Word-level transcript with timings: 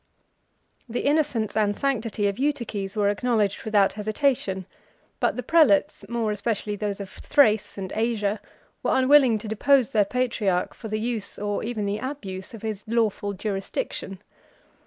60 0.87 0.93
The 0.93 1.05
innocence 1.07 1.55
and 1.55 1.77
sanctity 1.77 2.27
of 2.27 2.39
Eutyches 2.39 2.95
were 2.95 3.07
acknowledged 3.09 3.63
without 3.63 3.93
hesitation; 3.93 4.65
but 5.19 5.35
the 5.35 5.43
prelates, 5.43 6.03
more 6.09 6.31
especially 6.31 6.75
those 6.75 6.99
of 6.99 7.07
Thrace 7.11 7.77
and 7.77 7.93
Asia, 7.95 8.39
were 8.81 8.95
unwilling 8.97 9.37
to 9.37 9.47
depose 9.47 9.91
their 9.91 10.03
patriarch 10.05 10.73
for 10.73 10.87
the 10.87 10.99
use 10.99 11.37
or 11.37 11.63
even 11.63 11.85
the 11.85 11.99
abuse 11.99 12.55
of 12.55 12.63
his 12.63 12.83
lawful 12.87 13.33
jurisdiction. 13.33 14.17